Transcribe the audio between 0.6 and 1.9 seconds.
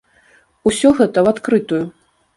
Усё гэта ў адкрытую.